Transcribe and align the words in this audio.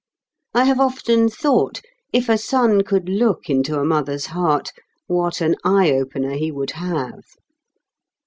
I 0.55 0.63
have 0.63 0.79
often 0.79 1.29
thought: 1.29 1.79
If 2.11 2.27
a 2.27 2.35
son 2.35 2.81
could 2.81 3.07
look 3.07 3.51
into 3.51 3.79
a 3.79 3.85
mother's 3.85 4.25
heart, 4.25 4.71
what 5.05 5.41
an 5.41 5.53
eye 5.63 5.91
opener 5.91 6.31
he 6.33 6.51
would 6.51 6.71
have! 6.71 7.21